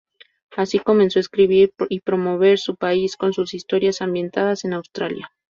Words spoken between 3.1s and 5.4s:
con sus historias ambientadas en Australia.